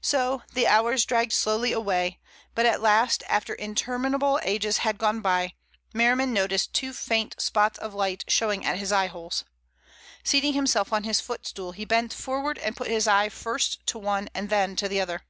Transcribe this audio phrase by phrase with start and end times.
[0.00, 2.18] So the hours dragged slowly away,
[2.52, 5.52] but at last after interminable ages had gone by,
[5.94, 9.44] Merriman noticed two faint spots of light showing at his eyeholes.
[10.24, 14.28] Seating himself on his footstool, he bent forward and put his eye first to one
[14.34, 15.22] and then to the other.